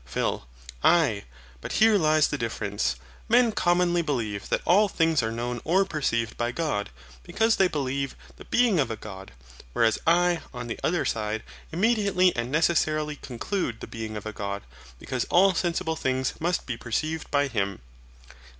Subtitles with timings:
[0.03, 0.47] PHIL.
[0.83, 1.25] Aye,
[1.61, 2.95] but here lies the difference.
[3.29, 6.89] Men commonly believe that all things are known or perceived by God,
[7.21, 9.31] because they believe the being of a God;
[9.73, 14.63] whereas I, on the other side, immediately and necessarily conclude the being of a God,
[14.97, 17.79] because all sensible things must be perceived by Him.